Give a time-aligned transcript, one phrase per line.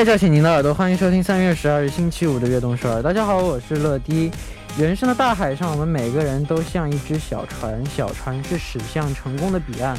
[0.00, 3.02] 再叫醒您的耳朵，欢迎收听三月十二日星期五的悦动首尔。
[3.02, 4.30] 大家好，我是乐迪。
[4.78, 9.94] 人生的大海上，我们每个人都像一只小船，小船是驶向成功的彼岸，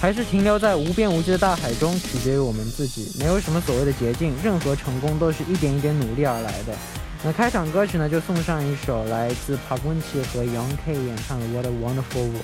[0.00, 3.10] 还是停留在无边无际的大海中，取决于我们自己。
[3.18, 6.72] 没有什么所谓的捷径，任何成功都是一点一点努力而来的。
[7.24, 12.38] 那开场歌曲呢，就送上一首来自 Park Won Chi 和 Young K 演唱的《What a Wonderful World》。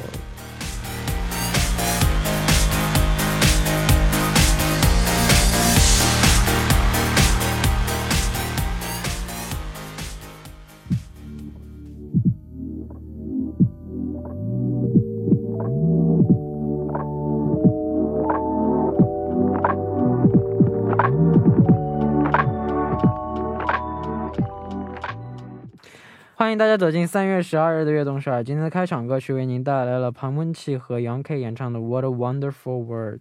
[26.38, 28.44] 欢迎大家走进三月十二日的悦动十二。
[28.44, 33.20] 今天的开场歌曲为您带来了庞文琪和杨 K 演唱的《What a Wonderful World》。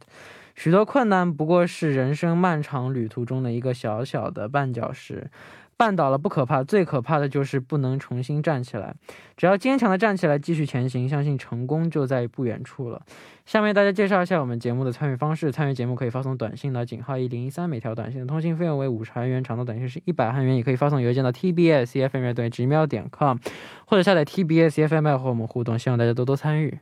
[0.54, 5.32] 许多困难不过是人生漫长旅途中的一个小小的绊脚石。
[5.78, 8.96] 绊倒了不可怕，最可怕的就是不能重新站起来。
[9.36, 13.02] 只要坚强的站起来，继续前行，相信成功就在不远处了。
[13.46, 20.56] 下面大家介绍一下我们节目的参与方式：参与节目可以发送短信到井号一零一三，每条短信的通信费用为五十韩元，长的短信是一百韩元。
[20.56, 23.38] 也可以发送邮件到 tbs cfm 乐队 gmail 点 com，
[23.86, 25.78] 或者下载 tbs cfm 和我们互动。
[25.78, 26.80] 希望大家多多参与。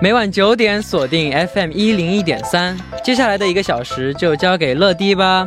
[0.00, 5.46] 每晚九点锁定 FM 一零一点三，接下来的一个小时就交给乐迪吧。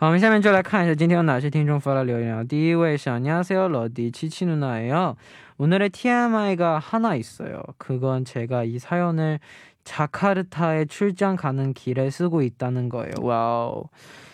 [0.00, 2.44] 好，我们下面就来看一下今天有哪些听众发了留言啊。
[2.44, 7.62] 第一位是안녕하세요러디치치누나예요오늘의 TMI가 하나 있어요.
[7.78, 9.40] 그건 제가 이 사연을
[9.84, 13.14] 자카르타에 출장 가는 길에 쓰고 있다는 거예요.
[13.22, 13.84] 와우.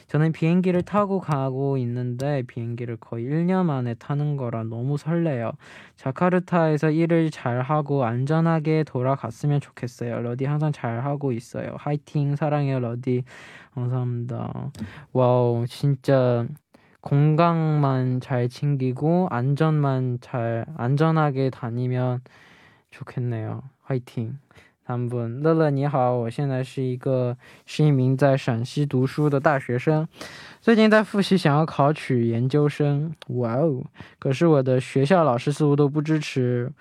[0.08, 5.52] 저는 비행기를 타고 가고 있는데 비행기를 거의 1년 만에 타는 거라 너무 설레요.
[5.98, 10.22] 자카르타에서 일을 잘 하고 안전하게 돌아갔으면 좋겠어요.
[10.22, 11.76] 러디 항상 잘 하고 있어요.
[11.78, 13.24] 화이팅 사랑해요 러디.
[13.74, 14.72] 감사합니다.
[15.14, 16.48] 와우 진짜
[17.02, 22.22] 건강만 잘 챙기고 안전만 잘 안전하게 다니면
[22.92, 23.62] 좋겠네요.
[23.84, 24.40] 화이팅.
[24.88, 30.08] 他们乐乐你好，我现在是一个是一名在陕西读书的大学生，
[30.62, 33.14] 最近在复习，想要考取研究生。
[33.28, 33.84] 哇哦！
[34.18, 36.72] 可是我的学校老师似乎都不支持，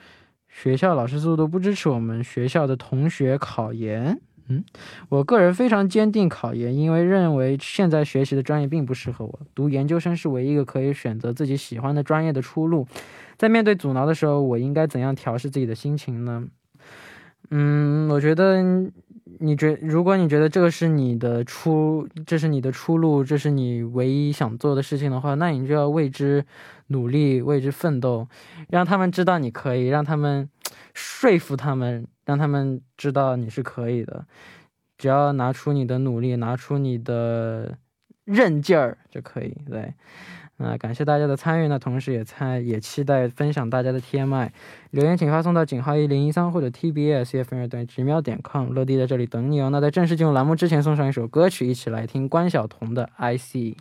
[0.48, 4.20] 学校老师似乎都不支持我们学校的同学考研。
[4.46, 4.64] 嗯，
[5.08, 12.86] 我个人非常坚定考研，因为认为现在学习的专业并不适合我，读研究生是唯一一个可以选择自己喜欢的专业的出路。
[13.36, 16.44] 在面对阻挠的时候，我应该怎样调试自己的心情呢？
[17.50, 18.62] 嗯，我觉得，
[19.38, 26.44] 你觉如果你觉得这个是你的出，这是你的出路，这是你唯一想做的事情的话，那你就要为之
[26.88, 28.26] 努力，为之奋斗，
[28.68, 30.48] 让他们知道你可以，让他们
[30.94, 34.26] 说服他们，让他们知道你是可以的。
[34.98, 37.76] 只要拿出你的努力，拿出你的
[38.24, 39.94] 韧劲儿就可以，对。
[40.58, 44.48] 那感谢大家的参与呢，同时也参也期待分享大家的 TMI
[44.91, 49.68] 留言，请发送到井号一零一三或者 TBS F M 等于直瞄点 com，乐迪在这里等你哦。
[49.70, 53.76] 那在正式进入栏目之前，送上一首歌曲，一起来听关晓彤的 I See。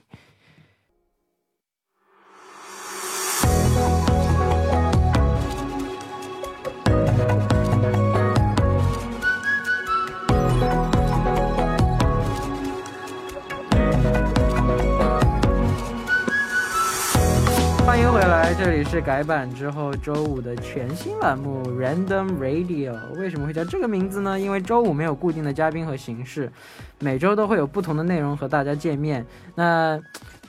[18.46, 22.96] 来，这里是改版之后周五的全新栏目 Random Radio。
[23.16, 24.40] 为什么会叫这个名字呢？
[24.40, 26.52] 因为周五没有固定的嘉宾和形式，
[27.00, 29.26] 每周都会有不同的内容和大家见面。
[29.56, 30.00] 那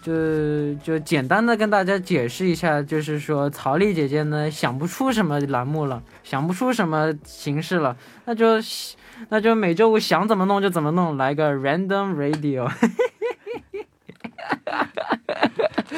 [0.02, 7.96] 就就简单的跟大家解释一下，就是说曹丽姐姐呢想不出什么栏目了，想不出什么形式了，
[8.26, 8.58] 那就
[9.30, 12.70] 那就每周五想怎么弄就怎么弄，来个 random radio。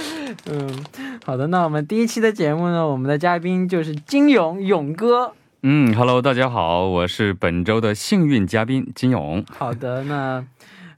[0.51, 0.85] 嗯，
[1.25, 5.33] 好的，那我们第一期的节目呢，我们的嘉宾就是金勇勇哥。
[5.63, 9.45] 嗯，Hello，大家好，我是本周的幸运嘉宾金勇。
[9.51, 10.45] 好的，那。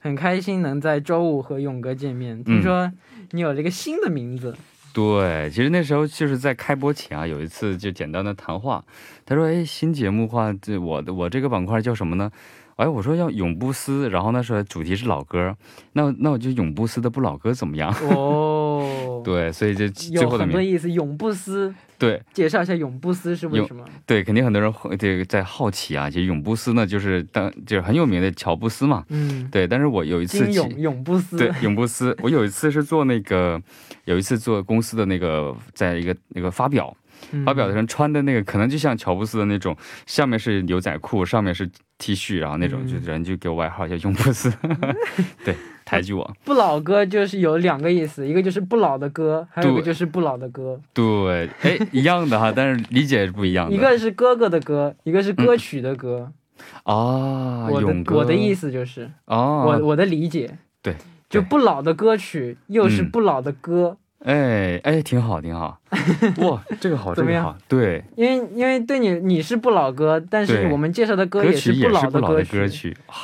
[0.02, 2.43] 很开心能在周五和勇哥见面。
[2.43, 2.91] 听说
[3.32, 4.56] 你有了一个新的名字。
[4.94, 8.82] 对，其实那时候就是在开播前啊，有一次就简单的谈话。
[9.26, 12.31] 他说：“哎，新节目话，这我的我这个板块叫什么呢？”
[12.76, 15.55] 哎，我说要永不思，然后呢说主题是老歌，
[15.93, 17.94] 那那我就永不思的不老歌怎么样？
[18.11, 18.50] 哦，
[19.23, 21.75] 对，所以就最后的很多意思，永不思。
[21.99, 23.85] 对，介绍一下永不思是为什么？
[24.07, 26.09] 对，肯定很多人这个在好奇啊。
[26.09, 29.05] 其实永不思呢，就是当就是很有名的乔布斯嘛。
[29.11, 29.67] 嗯，对。
[29.67, 32.17] 但是我有一次永永不思，对，永不思。
[32.23, 33.61] 我有一次是做那个，
[34.07, 36.97] 有一次做公司的那个，在一个那个发表。
[37.45, 39.77] 发表的人穿的那个可能就像乔布斯的那种，
[40.07, 44.51] 下面是牛仔裤，上面是 T 恤，然后那种就人就给我外号叫永布斯，
[45.45, 45.55] 对，
[45.91, 46.37] 抬举我。
[46.45, 50.81] 不老歌就是有两个意思，一个就是不老的歌，还有一个就是不老的歌。
[50.95, 53.75] 对，哎，一样的哈，但是理解是不一样的。
[53.75, 56.31] 一个是哥哥的歌，一个是歌曲的歌。
[56.85, 60.95] 啊，我的我的意思就是，哦，我我的理解，对，
[61.29, 63.97] 就不老的歌曲，又是不老的歌。
[64.21, 65.81] 哎哎，挺好挺好，
[66.45, 72.95] 哇，这个好，这个好，对，因为因为对你你是不老歌，但是我们介绍的歌也是不老的歌曲。
[73.07, 73.15] 啊，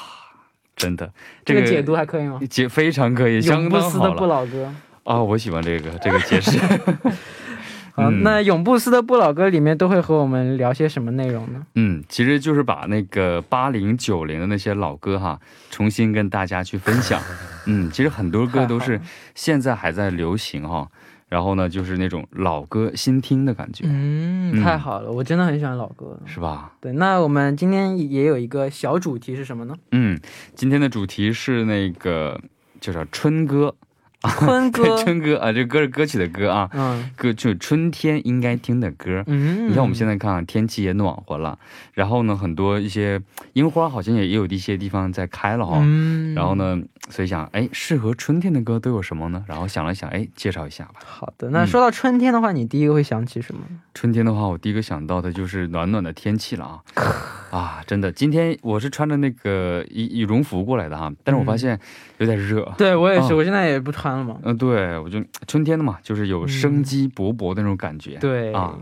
[0.77, 1.11] 真的，
[1.45, 2.39] 这个解读还可以吗？
[2.49, 4.15] 解非常可以，相当好了。
[4.15, 4.71] 不老歌
[5.05, 6.59] 啊，我喜欢这个这个解释。
[7.97, 11.63] 好，那永不撕的不老歌里面都会和我们聊些什么内容呢？
[11.77, 15.41] 嗯，其实就是把那个八零九零的那些老歌哈，
[15.71, 17.19] 重新跟大家去分享。
[17.65, 19.01] 嗯，其实很多歌都是
[19.35, 20.87] 现在还在流行哈，
[21.29, 23.85] 然后呢，就是那种老歌新听的感觉。
[23.87, 26.73] 嗯，太好了，我真的很喜欢老歌，是吧？
[26.81, 29.75] 对，那我们今天也有一个小主题是什么呢？
[29.91, 30.19] 嗯，
[30.55, 32.41] 今天的主题是那个
[32.81, 33.75] 叫啥春歌。
[34.23, 39.23] 春歌， 春歌啊，这歌是歌曲的歌啊，嗯，歌就春天应该听的歌。
[39.27, 41.59] 嗯，你看我们现在看天气也暖和了，
[41.93, 43.21] 然后呢，很多一些
[43.53, 45.79] 樱花好像也也有一些地方在开了哈。
[45.83, 46.81] 嗯，然后呢，
[47.11, 49.45] 所以想，哎，适合春天的歌都有什么呢？
[49.47, 50.95] 然后想了想，哎，介绍一下吧。
[51.05, 53.61] 好的，那说到春天的话，你第一个会想起什么？
[53.95, 56.81] 春天的话，我第一个想到的就是暖暖的天气了啊。
[57.51, 61.79] 啊，真的，今天我是穿着那个羽羽绒服过来的哈，但是我发现
[62.19, 62.71] 有点热。
[62.77, 64.39] 对我也是，我现在也不穿了嘛。
[64.43, 68.17] 嗯，对，我就春天的嘛，就是有生机勃勃的那种感觉。
[68.17, 68.77] 对啊。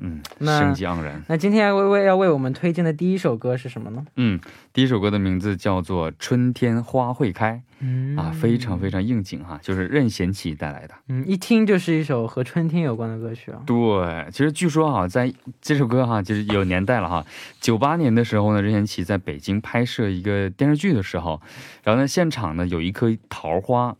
[0.00, 1.22] 嗯，生机盎然。
[1.28, 4.04] 那今天微微要为我们推荐的第一首歌是什么呢？
[4.16, 4.40] 嗯，
[4.72, 10.94] 第一首歌的名字叫做《春天花会开》，嗯啊，非常非常应景哈，就是任贤齐带来的。
[11.08, 13.62] 嗯，一听就是一首和春天有关的歌曲啊。
[13.66, 17.24] 对，其实据说哈，在这首歌哈，就是有年代了哈。
[17.60, 21.40] 九八年的时候呢，任贤齐在北京拍摄一个电视剧的时候，
[21.84, 23.96] 然后呢，现场呢有一棵桃花。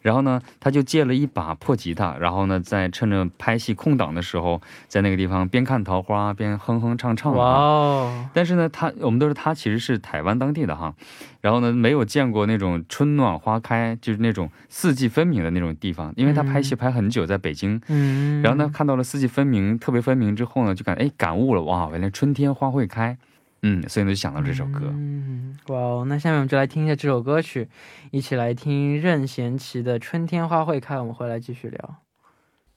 [0.00, 7.34] 然后呢，他就借了一把破吉他，然后呢，在趁着拍戏空档的时候，在那个地方边看桃花边哼哼唱唱。
[7.34, 8.30] 哇！
[8.32, 10.94] 但是呢，他我们都是他其实是台湾当地的哈，
[11.40, 17.80] 然后呢，没有见过那种春暖花开，就是那种四季分明的那种地方，因为他拍戏拍很久在北京。
[17.88, 18.42] 嗯。
[18.42, 23.18] 然后呢，看到了四季分明，特别分明之后呢，就感哎感悟了哇，原来春天花会开。
[23.62, 24.80] 嗯，所以呢就想到这首歌。
[24.84, 27.68] 嗯，哇哦，那下面我们就来听一下这首歌曲，
[28.10, 30.96] 一起来听任贤齐的《春天花会开》。
[30.98, 31.96] 我们回来继续聊。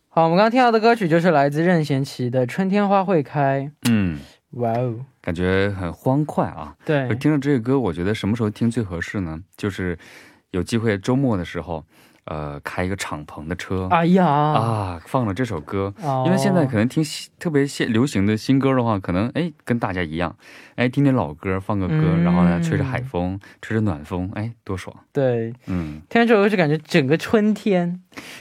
[0.10, 3.72] 好，我们刚刚听到的歌曲就是来自任贤齐的《春天花会开》。
[3.90, 4.20] 嗯，
[4.52, 6.76] 哇哦，感觉很欢快啊。
[6.86, 9.42] 对，听着这个歌，我觉得什么时候听最合适呢？
[9.56, 9.98] 就是
[10.52, 11.86] 有机会周末的时候。
[12.26, 14.26] 呃，开一个敞篷的车，哎呀。
[14.26, 15.94] 啊，放了这首歌，
[16.26, 17.04] 因为现在可能听
[17.38, 20.34] 特别现流行的新歌的话，可能哎跟大家一样，
[20.76, 24.96] 哎听听老歌，放个歌，然后呢吹着海风，吹着暖风，哎多爽。
[25.12, 28.00] 对，嗯，听这首歌就感觉整个春天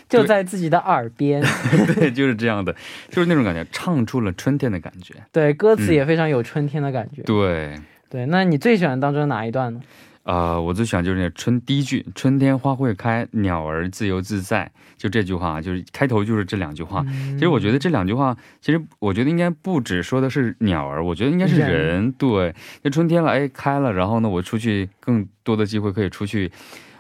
[0.08, 1.42] 就在自己的耳边，
[1.94, 2.72] 对，就是这样的，
[3.10, 5.14] 就是那种感觉，唱出了春天的感觉。
[5.32, 7.22] 对，歌词也非常有春天的感觉。
[7.22, 7.76] 对，
[8.08, 9.80] 对，那你最喜欢当中哪一段呢？
[10.24, 17.04] 呃，我最喜欢就是那春第一句“春天花会开，鸟儿自由自在”，就这句话，就是开头就是这两句话。
[17.32, 22.12] 其实我觉得这两句话，其实我觉得应该不只说的是鸟儿，我觉得应该是人。
[22.12, 26.52] 对，那春天了，哎，开了，然后呢，我出去更多的机会可以出去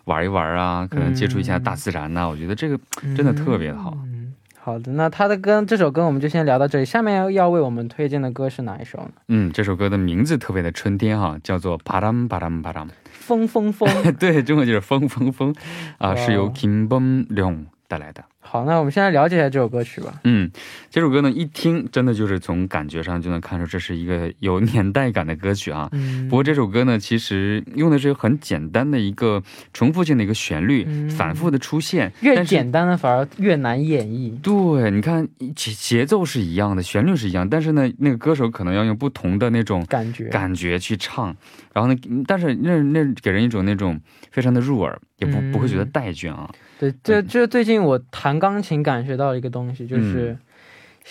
[0.06, 2.28] 玩一玩啊，可能接触一下大自然呐。
[2.28, 2.76] 我觉得这个
[3.16, 3.96] 真的特别的好。
[4.02, 6.84] 嗯，好的，那他的歌这首歌我们就先聊到这里。
[6.84, 9.12] 下面要为我们推荐的歌是哪一首呢？
[9.28, 12.88] 嗯，这首歌的名字特别的春天哈，叫做《巴当巴当巴当》。
[13.22, 13.88] 风风风，
[14.18, 15.54] 对，中文就是风风风。
[15.98, 18.24] 啊，是由 Kim Bom Leong 带来的。
[18.44, 20.20] 好，那我们现在了解一下这首歌曲吧。
[20.24, 20.50] 嗯，
[20.90, 25.88] 这首歌呢，一听真的就是从感觉上就能看出这是一个有年代感的歌曲啊。
[25.92, 32.12] 嗯不过这首歌呢，其实用的是很简单的一个重复性的一个旋律，嗯反复的出现。
[32.20, 34.38] 越简单的反而越难演绎。
[34.40, 41.34] 对，你看节节奏是一样的，旋律是一样，但是呢，那个歌手可能要用不同的那种感觉，感觉去唱，
[41.72, 43.98] 然后呢，嗯但是那那给人一种那种
[44.30, 46.50] 非常的入耳，也不、嗯不会觉得带倦啊。
[46.90, 49.88] 对，这这最近我弹钢琴感觉到一个东西，嗯。
[49.88, 50.36] 就是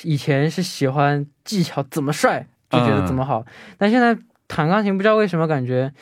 [0.03, 3.25] 以前是喜欢技巧怎么帅就觉得怎么嗯。
[3.25, 3.45] 好，
[3.77, 5.93] 但现在弹钢琴不知道为什么感觉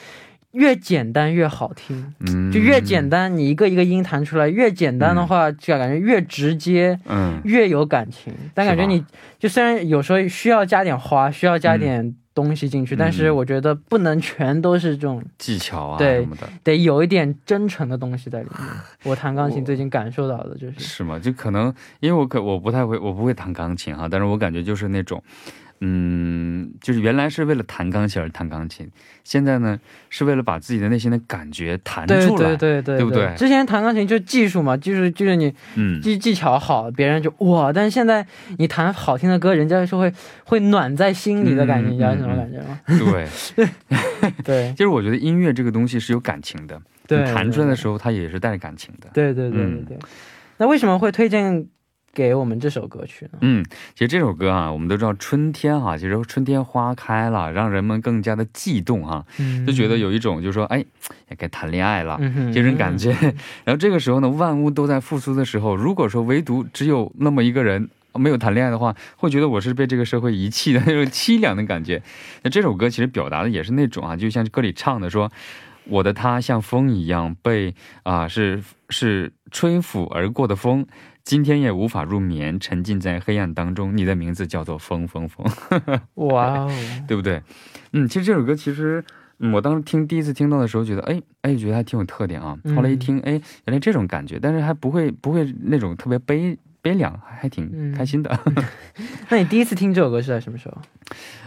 [0.53, 6.99] 越简单越好听，嗯，就越简，单，你一个一个音弹出来，越简单的话就感觉越直接。
[7.05, 9.05] 嗯，越有感情，但感觉你
[9.38, 18.69] 就虽然有时候需要加点花，需要加点东西进去，但是嗯我觉得不能全都是这种，技巧啊对什么的，得有一点真诚的东西在里面。
[19.03, 21.19] 我弹钢琴最近感受到的就是，是吗？
[21.19, 25.22] 就可能因为我可我不太会，我不会弹钢琴哈，但是我感觉就是那种，
[25.81, 28.89] 嗯，就是原来是为了弹钢琴而弹钢琴，
[29.24, 38.25] 现在呢是为了把自己的内心的感觉弹出来，对对对对不对之前弹钢琴就技术嘛，就是就是你嗯，技技巧好，别人就哇，但是现在
[38.57, 40.12] 你弹好听的歌，人家是会
[40.43, 42.79] 会暖在心里的感觉，嗯你知道什么感觉吗？
[43.55, 43.69] 对，
[44.43, 49.09] 对 就是我觉得音乐这个东西是有感情的，对，你弹出来的时候，它也是带着感情的。
[49.13, 49.98] 对对对对嗯对。
[50.57, 51.65] 那为什么会推荐
[52.13, 53.39] 给我们这首歌曲呢？
[53.41, 53.63] 嗯，
[53.93, 60.79] 其实这首歌啊，我们都知道春天哈、其实春天花开了，让人们更加的悸动哈、嗯就觉得有一种就是说，哎，
[61.29, 62.17] 也该谈恋爱了。
[62.19, 63.11] 嗯这种感觉，
[63.63, 72.01] 然后这个时候呢，万物都在复苏的时候，如果说唯独只有那么一个人没有谈恋爱的话，会觉得我是被这个社会遗弃的那种凄凉的感觉。
[72.43, 75.31] 那这首歌其实表达的也是那种啊，就像歌里唱的说，
[75.85, 77.73] 我的他像风一样被
[78.03, 80.85] 啊、是是吹拂而过的风，
[81.29, 83.95] 今天也无法入眠，沉浸在黑暗当中。
[83.95, 85.45] 你的名字叫做风风风，
[86.27, 86.71] 哇哦，
[87.07, 87.39] 对不对？
[87.93, 89.03] 嗯，其实这首歌其实。
[89.38, 92.57] 嗯，我当时听第一次听到的时候，觉得哎哎，觉得还挺有特点啊。
[92.75, 93.33] 后来一听，哎，
[93.65, 98.39] 原来这种感觉，但是还不会不会那种特别悲悲凉，还挺嗯开心的。
[99.29, 100.77] 那你第一次听这首歌是在什么时候？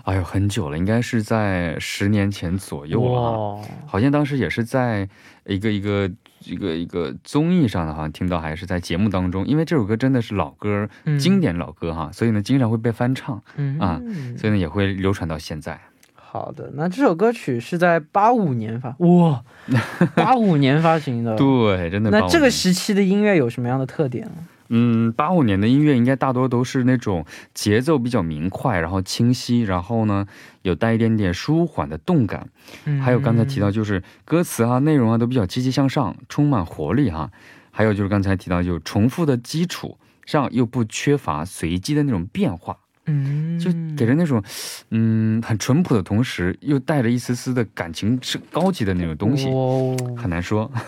[0.05, 5.09] 哎呦，很久了，应该是在十年前左右了好像当时也是在
[5.47, 6.11] 一个一个
[6.45, 9.47] 一个一个综艺上的，好像听到，还是在节目当中。
[9.47, 14.01] 因为这首歌真的是老歌，嗯经典老歌哈，所以呢经常会被翻唱，嗯啊
[14.37, 15.81] 所以呢也会流传到现在。
[16.15, 19.45] 好的，那这首歌曲是在八五年发，哇，
[20.17, 21.37] 八五年发行的。
[21.37, 22.11] 对，真的。
[22.11, 24.33] 那这个时期的音乐有什么样的特点呢？
[24.75, 30.27] 嗯，八五年的音乐应该大多都是那种节奏比较明快，然后清晰，然后呢
[30.63, 32.49] 有带一点点舒缓的动感。
[32.87, 37.31] 嗯还有刚才提到就是歌词啊、内容啊都比较积极向上，充满活力哈、
[37.71, 44.43] 还有就是刚才提到有重复的基础上又不缺乏随机的那种变化，嗯，就给人那种
[44.91, 50.71] 嗯很淳朴的同时又带着一丝丝的感情是高级的那种东西，哦很难说。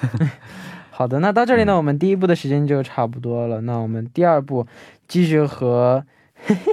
[0.96, 3.60] 好的，那到这里呢，嗯我们第一步的时间就差不多了。
[3.62, 4.64] 那我们第二步
[5.08, 6.04] 继续和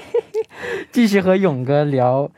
[0.94, 2.30] 继续和勇哥聊，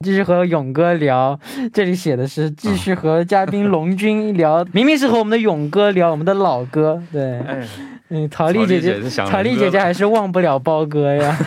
[0.00, 1.40] 继续和勇哥聊。
[1.72, 7.02] 这里写的是继续和嘉宾龙君聊，明明是和我们的勇哥聊我们的老哥。
[7.10, 7.66] 对，哎，
[8.10, 11.34] 嗯，曹丽姐姐，曹丽姐姐还是忘不了包哥呀，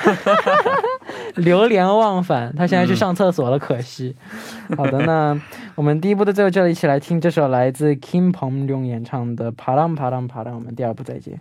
[1.36, 2.54] 流连忘返。
[2.56, 4.15] 他现在去上厕所了，可惜。
[4.77, 5.39] 好的，那
[5.75, 10.54] 我们第一部的最后就一起来听这首来自 Kim Pong 用演唱的《啪浪啪浪啪浪》。
[10.58, 11.39] 我们第二部再见。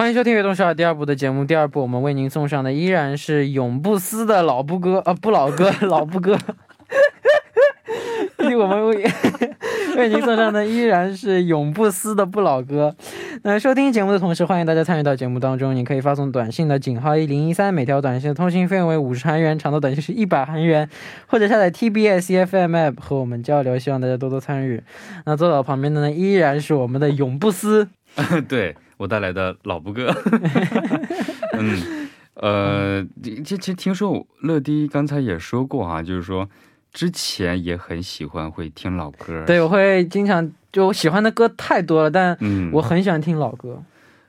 [0.00, 1.44] 欢迎收听《悦动十二》第二部的节目。
[1.44, 6.38] 第二部我们为您送上的依然是永不撕的老布歌啊，不老歌， 老布歌。
[8.38, 9.04] 我们为
[9.98, 12.96] 为您送上的依然是永不撕的不老歌。
[13.42, 15.76] 那收听节目的同时，欢迎大家参与到节目当中。
[15.76, 20.88] 你可以发送短信的井号一零一三，每条短信的通信费用为五十韩元，长的短信是一百韩元，
[21.26, 23.78] 或者下载 TBS FM APP 和我们交流。
[23.78, 24.82] 希望大家多多参与。
[25.26, 27.88] 那坐到旁边的呢，依然是我们的永不撕。
[28.48, 30.14] 对我带来的老布哥。
[31.58, 36.48] 嗯，呃，其其实听说乐迪刚才也说过啊、就是说
[36.92, 39.44] 之前也很喜欢会听老歌。
[39.46, 43.82] 对，我会经常就我喜欢的歌太多了，但嗯，我很喜欢听老歌。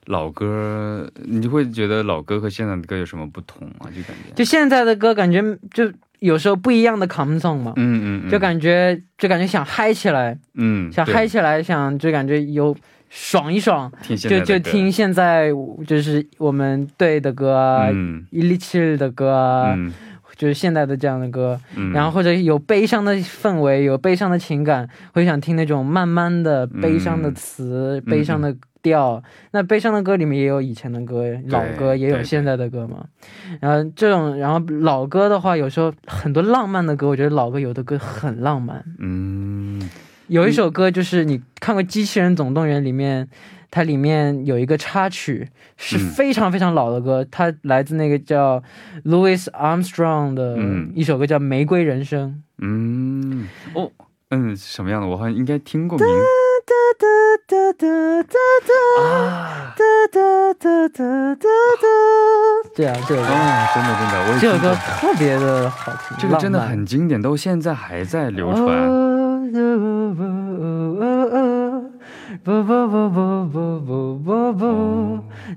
[0.05, 3.85] 老歌，你就会觉得老歌和现在的歌有什么不同啊？
[3.95, 5.41] 就感觉，就现在的歌感觉
[5.73, 12.75] 就有时候不一样的 come song 嘛，嗯嗯嗯，就感觉就感觉想嗨起来，嗯，想嗨起来，想就感觉有
[13.13, 15.51] 爽一爽，就就听现在
[15.85, 18.25] 就是我们队的歌啊，嗯。
[18.31, 19.91] 伊利奇的歌啊，嗯。
[20.37, 28.09] 就是现代的这样的歌，嗯，然后或者有悲伤的氛围，有悲伤的情感，会想听那种慢慢的悲伤的词、嗯。
[28.09, 29.21] 悲伤的调。
[29.51, 33.05] 那悲伤的歌里面也有以前的歌，老歌也有现在的歌嘛。
[33.59, 38.83] 然后这种，然后老歌的话，有时候很多浪漫的歌，我觉得老歌有的歌很浪漫。
[38.97, 39.87] 嗯
[40.27, 43.27] 有一首歌就是你看过《机器人总动员》里面。
[43.73, 45.47] 它里面有一个插曲，
[45.77, 48.61] 是嗯非常非常老的歌，它来自那个叫
[49.05, 52.31] Louis Armstrong 的嗯一首歌，叫《玫瑰人生》。
[52.57, 53.89] 嗯哦
[54.29, 55.07] 嗯什么样的？
[55.07, 56.13] 我好像应该听过名哒
[56.99, 57.07] 哒
[57.47, 57.87] 哒哒
[58.27, 59.73] 哒啊。
[59.77, 60.19] 哒哒
[60.53, 61.47] 哒哒哒
[61.81, 61.87] 哒，
[62.75, 63.33] 这样这首歌，哦，
[63.73, 68.67] 真的真的，我也这首歌特别的好听，这个真的很经典，到现在还在流传。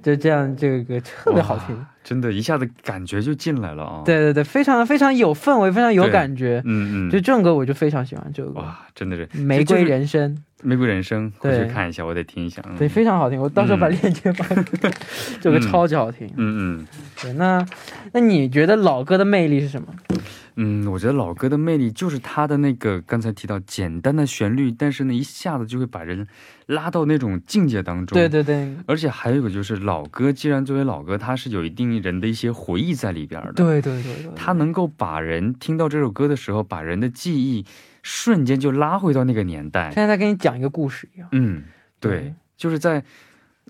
[0.02, 1.76] 就这样，这个歌特别好听。
[2.02, 6.60] 真的，一下子感觉就进来了啊！，对对对，非常非常有氛围，非常有感觉。
[6.66, 12.62] 嗯嗯，就这种歌，我就非常喜欢这首歌哇，真的是《玫瑰人生》，玫瑰人生，回去看一下，我得听一下。
[12.68, 13.40] 嗯对，非常好听。
[13.40, 14.90] 我到时候把链接发给你，
[15.40, 16.26] 这首歌超级好听。
[16.36, 16.86] 嗯嗯
[17.22, 17.64] 对，那
[18.12, 19.88] 那你觉得老歌的魅力是什么？
[20.56, 26.26] 嗯，我觉得老歌的魅力就是它的那个刚才提到简单的旋律，但是呢，一下子就会把人
[26.66, 28.16] 拉到那种境界当中。
[28.16, 28.28] 对。
[28.28, 33.52] 对对而且还有一个就是老歌，既然作为老歌，它是有一定人的一些回忆在里边的。
[33.52, 37.64] 对对对对，它能够把人听到这首歌的时候，把人的记忆
[38.02, 39.90] 瞬间就拉回到那个年代。
[39.92, 41.28] 现在在给你讲一个故事一样。
[41.32, 41.62] 嗯，
[42.00, 43.04] 对对，就是在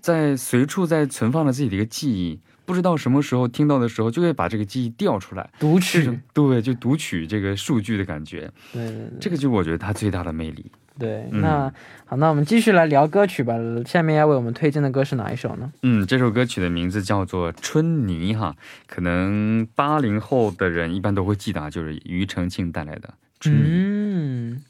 [0.01, 10.65] 在随处在存放着自己的一个记忆，不知道什么时候听到的时候，就会把这个记忆调出来，读取，对，就读取这个数据的感觉，对对对，这个就是我觉得它最大的魅力。
[10.97, 11.27] 对。
[11.31, 11.73] 嗯那
[12.05, 13.55] 好，那我们继续来聊歌曲吧。
[13.85, 15.71] 下面要为我们推荐的歌是哪一首呢？
[15.81, 18.55] 嗯，这首歌曲的名字叫做《春泥》哈，
[18.87, 23.09] 可能八零后的人一般都会记得啊，就是庾澄庆带来的
[23.39, 23.61] 《春泥》。
[23.67, 24.61] 嗯，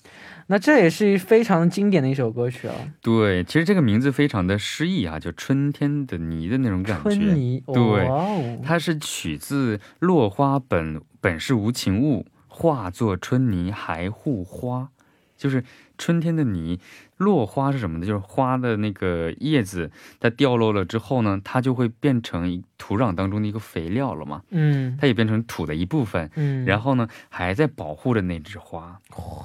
[0.47, 7.03] 那这也是非常经典的一首歌曲啊，对，其实这个名字非常的诗意啊，就春天的泥的那种感觉。
[7.03, 7.63] 春泥。
[7.65, 7.73] 对
[8.07, 14.89] 哦，它是取自“落花本本是无情物，化作春泥还护花”，
[15.35, 15.63] 就是
[15.97, 16.79] 春天的泥。
[17.17, 18.05] 落花是什么呢？
[18.05, 26.29] 就是花的那个叶子，它掉落了之后呢，它就会变成土壤当中的一个肥料了嘛，嗯它也变成土的一部分。
[26.35, 28.99] 嗯，然后呢，还在保护着那枝花，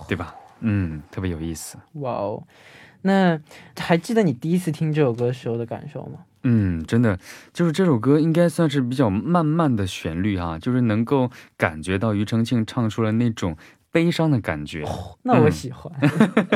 [0.09, 0.35] 对吧？
[0.61, 1.79] 嗯，特别有意思。
[1.95, 2.43] 哇哦，
[3.03, 3.41] 那
[3.79, 6.21] 还记得你第一次听这首歌时候的感受吗？
[6.43, 7.19] 嗯，真的，
[7.53, 13.57] 就是这首歌应该算是比较慢慢的旋律哈、就是能够感觉到庾澄庆唱出了那种
[13.93, 14.83] 悲伤的感觉，
[15.23, 15.93] 那我嗯喜欢。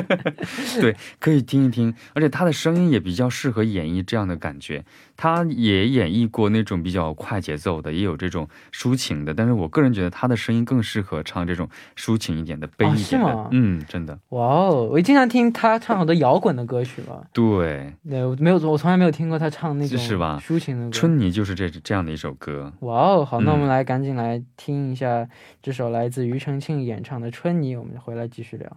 [0.81, 4.85] 对，可以听一听，而且他的声音也比较适合演绎这样的感觉。
[5.17, 13.29] 他也演绎过那种比较快节奏的，也有这种抒情的，但是我个人觉得他的声音更适合唱这种抒情一点的、悲哦一点的。
[13.29, 17.23] 是吗嗯，真的，哇哦，我经常听他唱很多摇滚的歌曲嘛。
[17.33, 20.91] 对，对，我没有，我从来没有听过他唱那种是吧抒情的歌。
[20.91, 22.73] 春泥就是这这样的一首歌。
[22.81, 25.29] 哇哦，好，那我们嗯来赶紧来听一下
[25.63, 28.69] 这首来自庾澄庆演唱的《春泥》，我们回来继续聊。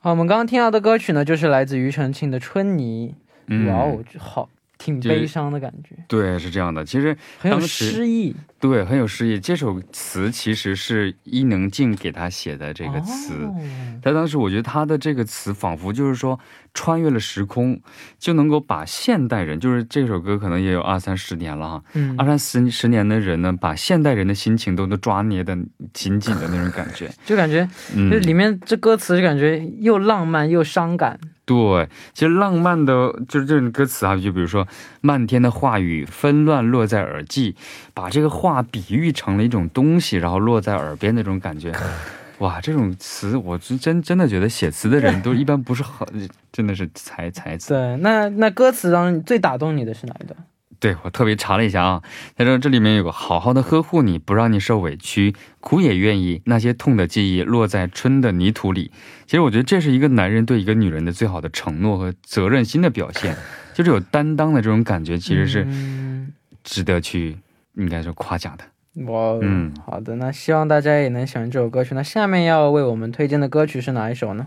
[0.00, 3.14] 好，我们刚刚听到的歌曲呢，就是来自庾澄庆的《春泥》。
[3.46, 6.84] 嗯，哇哦，这好，挺悲伤的感觉，对，是这样的。
[6.84, 8.34] 其实很有诗意。
[8.60, 9.38] 对，很有诗意。
[9.38, 13.34] 这首词其实是伊能静给他写的这个词。
[13.34, 13.54] 哦
[14.00, 16.38] 他当时我觉得他的这个词仿佛就是说
[16.72, 17.80] 穿越了时空，
[18.16, 25.58] 就能够把现代人，就是这首歌可能也有二三十年了哈，嗯二，三十十年的人呢，把现代人的心情都能抓捏的
[25.92, 27.10] 紧紧的那种感觉。
[27.26, 31.18] 就感觉，嗯就，里面这歌词就感觉又浪漫又伤感。
[31.48, 34.68] 对，其实浪漫的就是这种歌词啊，就比如说
[35.00, 37.56] 漫天的话语纷乱落在耳际，
[37.94, 41.72] 把这个话比喻成了一种东西，然后落在耳边那种感觉。
[42.40, 46.06] 哇，这种词我是真真的觉得写词的人都一般不是很，
[46.52, 47.70] 真的是才才子。
[47.70, 50.38] 对，那那歌词当中最打动你的是哪一段？
[50.80, 52.02] 对我特别查了一下啊，
[52.36, 56.40] 他说这里面有个好好的呵护你，不让你受委屈，苦也愿意。
[56.44, 58.92] 那些痛的记忆落在春的泥土里。
[59.26, 63.36] 其实我觉得这是一个男人对一个女人的最好的承诺和责任心的表现，
[63.74, 67.36] 就是有担当的这种感觉，其实是嗯值得去
[67.74, 68.64] 应该说夸奖的。
[69.06, 71.94] 哇哦，嗯好的，那希望大家也能喜欢这首歌曲。
[71.94, 74.46] 那下面要为我们推荐的歌曲是哪一首呢？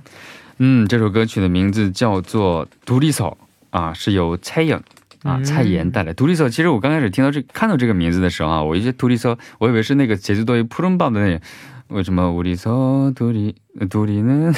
[0.57, 3.37] 嗯，这首歌曲的名字叫做《独立草》
[3.77, 4.81] 啊，是由蔡颖
[5.23, 6.49] 啊，嗯蔡妍带来独立色。
[6.49, 11.41] 其实我刚开始听到这看到这个名字的时候啊，我一些独立色，我以为是那个节奏多于扑通棒的那个。
[11.89, 12.71] 为什么独立色
[13.13, 13.53] 独立
[13.89, 14.53] 独立呢？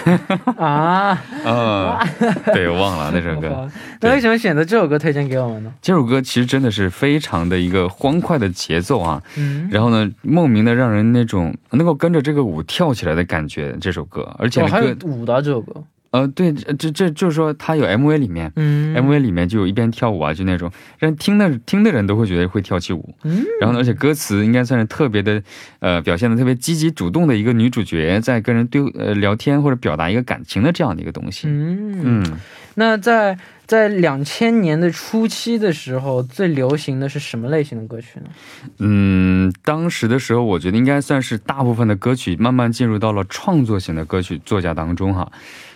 [0.55, 2.07] 啊，啊，
[2.53, 3.49] 对，我忘了那首歌。
[3.49, 3.67] 好
[4.01, 5.73] 那为什么选择这首歌推荐给我们呢？
[5.81, 13.75] 这首歌其实真的是非常的一个欢快的节奏啊，嗯，然后呢，莫名的让人那种能够跟着这个舞跳起来的感觉。
[13.81, 23.15] 这首歌，而且哦，还有舞的这首歌，呃，对，这这这就是说，它有 MV 里面、嗯 MV 里面就有一边跳舞啊，就那种让听的听的人都会觉得会跳起舞。
[23.23, 25.41] 嗯，然后呢，而且歌词应该算是特别的，
[25.79, 31.47] 呃，表现的特别积极主动的一个女主角在跟人对呃聊天或者表达一个感情的这样的一个东西。
[31.47, 32.37] 嗯，嗯
[32.75, 38.27] 那在在两千年的初期的时候，最流行的是什么类型的歌曲呢？
[38.77, 45.31] 嗯，当时的时候，我觉得应该算是大部分的歌曲慢慢进入到了创作型的歌曲作家当中哈。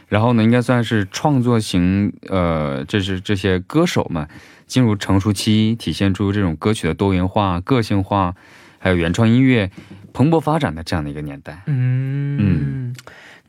[0.08, 4.28] 然后呢，应该算是创作型，呃，这是这些歌手们
[4.65, 8.36] 进入成熟期，体现出这种歌曲的多元化、个性化，
[8.80, 9.70] 还有原创音乐
[10.13, 11.62] 蓬勃发展的这样的一个年代。
[11.67, 12.96] 嗯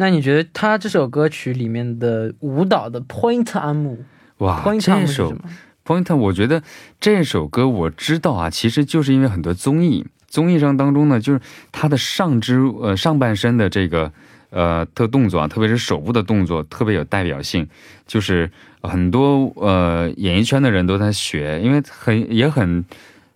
[0.01, 4.05] 那你觉得他这首歌曲里面的舞蹈的 point 安姆
[4.39, 5.41] 哇这首姆是什么
[5.85, 6.63] ？Point，我觉得
[7.01, 11.41] 这首歌我知道啊，其实就是因为很多综艺，综艺上当中呢，就是
[11.73, 14.13] 他的上肢呃上半身的这个
[14.51, 17.69] 呃特动作啊，特别是手部的动作特别有代表性，
[18.07, 18.51] 就是
[18.83, 22.85] 很多呃演艺圈的人都在学，因为很也很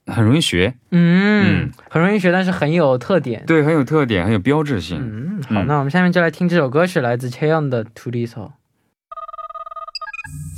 [0.07, 3.44] 很容易学，嗯嗯，很容易学，但是很有特点。
[3.46, 4.98] 对，很有特点，很有标志性。
[5.01, 8.53] 嗯，好，嗯那我们下面就来听这首歌曲，来自 Cheon 的《To l i s o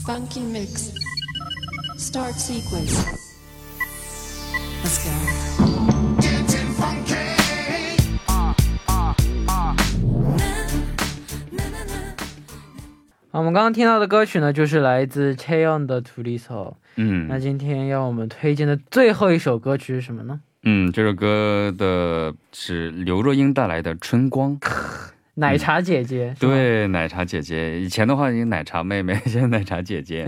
[0.06, 0.92] Funky mix.
[1.96, 3.06] Start sequence.
[4.82, 5.73] Let's go.
[13.36, 20.40] 我们刚刚听到的歌曲呢，就是来自 Cheon 的《To l i s o 嗯那今天要我们推荐的最后一首歌曲是什么呢？
[20.62, 24.56] 嗯，这首歌的是刘若英带来的《春光》。
[25.36, 26.34] 奶茶姐姐。
[26.38, 30.24] 对，奶茶姐姐，以前的话是奶茶妹妹， 现在奶茶姐姐。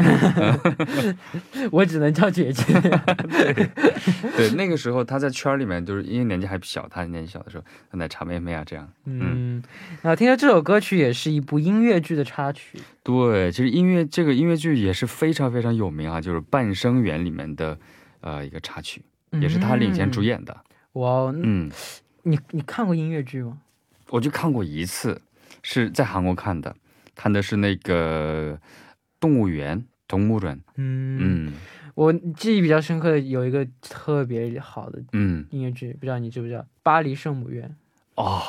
[1.70, 2.64] 我只能叫姐姐。
[4.36, 8.88] 对，那个时候她在圈儿里面，就是因为年纪还小，她年纪小的时候，奶茶妹妹啊这样。
[9.04, 9.62] 嗯，
[10.02, 12.78] 然后听说这首歌曲也是一部音乐剧的插曲。
[13.04, 17.78] 对，其实音乐这个音乐剧也是非常非常有名啊，就是《半生缘》里面的
[18.22, 19.02] 呃一个插曲，
[19.40, 20.52] 也是她领衔主演的。
[20.52, 20.62] 嗯。
[20.94, 21.70] 哇哦，嗯，
[22.22, 23.58] 你你看过音乐剧吗？
[24.10, 25.20] 我就看过一次，
[25.62, 26.74] 是在韩国看的，
[27.14, 28.58] 看的是那个
[29.18, 30.60] 动物园动物园。
[30.76, 31.52] 嗯，嗯。
[31.94, 35.46] 我记忆比较深刻的有一个特别好的嗯。
[35.50, 37.74] 音乐剧，不知道你知不知道《巴黎圣母院。
[38.16, 38.42] 哦，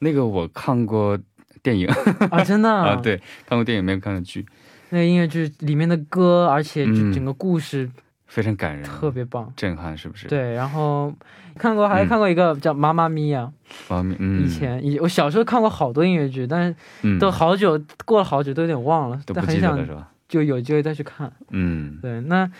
[0.00, 1.18] 那个我看过
[1.62, 1.86] 电影》
[2.28, 2.42] 啊？
[2.44, 4.44] 真的啊，， 对，看过电影没有看过剧，
[4.90, 7.12] 那个音乐剧里面的歌，而且嗯。
[7.12, 7.88] 整个故事
[8.32, 9.52] 非常感人，特别棒。
[9.54, 11.12] 震撼，是不是？，对，然后
[11.58, 13.52] 看过还嗯看过一个叫《妈妈咪呀》，
[13.90, 20.08] 妈咪，嗯，以前以我小时候看过好多音乐剧，但是嗯都好久过了好久，都有点忘了，都不但很想记得了是吧？
[20.30, 21.30] 就有机会再去看。
[21.50, 22.50] 嗯对，那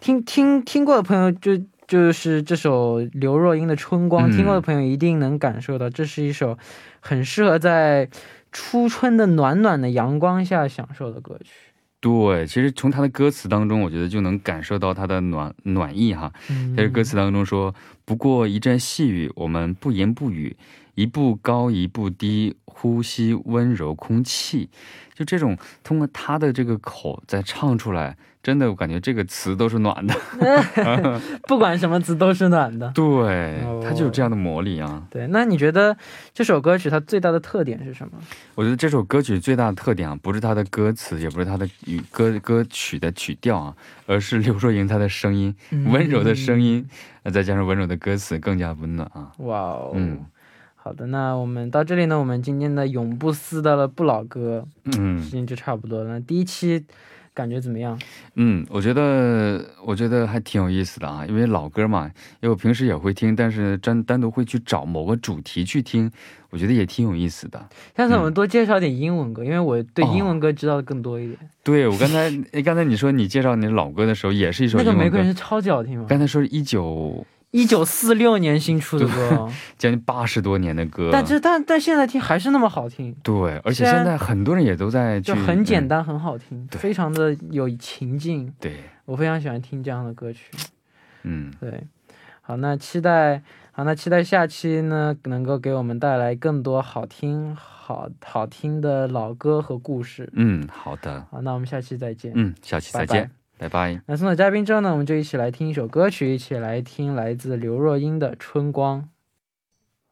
[0.00, 6.58] 听听听过的朋友就就是这首刘若英的《春光》，嗯听过的朋友一定能感受到，这是一首
[6.98, 8.08] 很适合在
[8.50, 11.52] 初春的暖暖的阳光下享受的歌曲。
[12.00, 16.32] 对，其实从他的歌词当中，我觉得就能感受到他的暖暖意哈。
[16.74, 17.74] 在这歌词当中说
[18.06, 20.56] ：“不过一阵细雨，我们不言不语，
[20.94, 24.70] 一步高一步低，呼吸温柔空气。”
[25.14, 30.14] 就这种通过他的这个口再唱出来，真的我感觉这个词都是暖的。
[31.46, 32.90] 不管什么词都是暖的。
[32.94, 35.06] 对它，就有这样的魔力啊。
[35.10, 35.96] 对，那你觉得
[36.32, 38.14] 这首歌曲它最大的特点是什么？
[38.54, 43.76] 我觉得这首歌曲最大的特点啊，不是它的歌词，也不是它的语歌歌曲的曲调啊，
[44.06, 45.54] 而是刘若英她的声音，
[45.90, 46.88] 温柔的声音，
[47.24, 49.32] 呃再加上温柔的歌词，更加温暖啊。
[49.38, 50.24] 哇哦，嗯
[50.82, 56.08] 好的，那我们到这里呢，我们今天的永不撕的了不老歌嗯时间就差不多了。
[56.14, 56.86] 那第一期
[57.32, 57.98] 感觉怎么样？
[58.34, 62.06] 嗯，我觉得我觉得还挺有意思的啊，因为老歌嘛，
[62.40, 66.10] 因为我平时也会听，但是单单独会去找某个主题去听，
[66.50, 67.68] 我觉得也挺有意思的。
[67.96, 71.38] 下次我们多介绍点英文歌，因为我对哦英文歌知道的更多一点。
[71.62, 72.30] 对我刚才，
[72.62, 76.06] 刚才你说你介绍你老歌的时候，也是一首那个玫瑰是超级好听吗？
[76.08, 79.28] 刚才说一九一九四六年新出的歌。
[79.36, 88.52] 哦， 将近八十多年的歌，但这但但现在听还是那么好听，对，而且现在很多人也都在去就很简嗯单，很好听，非常的有情境。
[88.60, 90.50] 对，我非常喜欢听这样的歌曲。
[91.24, 91.84] 嗯，对，
[92.40, 100.30] 好，那期待，好，那期待下期呢能够给我们带来更多好听、好好听的老歌和故事。
[100.34, 103.14] 嗯，好的，好，那我们下期再见，嗯，下期再拜拜。
[103.20, 103.39] 见。
[103.60, 104.00] 拜拜。
[104.06, 109.02] 那送走嘉宾之后呢，我们就一起来听一首歌曲，一起来听来自刘若英的《春光》。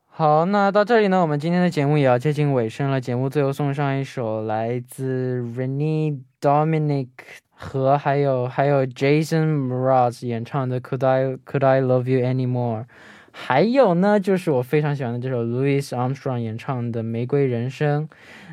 [0.05, 3.01] 好，那到这里呢，我们今天的节目也要接近尾声了。
[3.01, 7.09] 节目最后送上一首来自 Renee Dominic
[7.49, 12.83] 和还有还有 Jason Mraz 演唱的《Could I Could I Love You Anymore》。
[13.31, 18.09] 还有呢，就是我非常喜欢的这首 Louis Armstrong 演唱的《玫瑰人生》。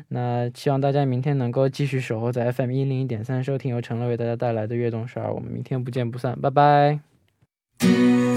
[0.08, 5.32] 那希望大家明天能够继续守候在 FM 一零一点三，收听由陈乐为大家带来的悦动十二。
[5.32, 8.35] 我们明天不见不散，拜拜。